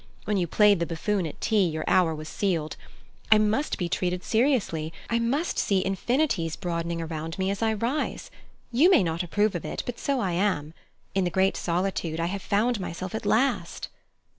When 0.25 0.35
you 0.37 0.47
played 0.47 0.79
the 0.79 0.87
buffoon 0.87 1.27
at 1.27 1.39
tea, 1.39 1.63
your 1.67 1.83
hour 1.87 2.15
was 2.15 2.27
sealed. 2.27 2.75
I 3.31 3.37
must 3.37 3.77
be 3.77 3.87
treated 3.87 4.23
seriously: 4.23 4.91
I 5.11 5.19
must 5.19 5.59
see 5.59 5.85
infinities 5.85 6.55
broadening 6.55 6.99
around 6.99 7.37
me 7.37 7.51
as 7.51 7.61
I 7.61 7.73
rise. 7.73 8.31
You 8.71 8.89
may 8.89 9.03
not 9.03 9.21
approve 9.21 9.53
of 9.53 9.63
it, 9.63 9.83
but 9.85 9.99
so 9.99 10.19
I 10.19 10.31
am. 10.31 10.73
In 11.13 11.23
the 11.23 11.29
great 11.29 11.55
solitude 11.55 12.19
I 12.19 12.25
have 12.33 12.41
found 12.41 12.79
myself 12.79 13.13
at 13.13 13.27
last." 13.27 13.89